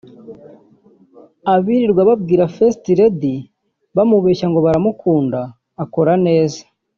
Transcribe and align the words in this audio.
Abirirwa 1.53 2.01
bamwita 2.09 2.47
First 2.55 2.83
Lady 2.99 3.35
bamubeshya 3.95 4.47
ngo 4.49 4.59
baramukunda 4.65 5.39
akora 5.83 6.13
neza 6.25 6.61